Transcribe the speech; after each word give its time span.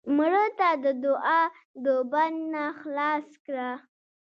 مړه 0.15 0.45
ته 0.57 0.69
د 0.83 0.85
دوعا 1.03 1.41
د 1.83 1.85
بند 2.11 2.37
نه 2.53 2.65
خلاص 2.79 3.27
کړه 3.45 3.69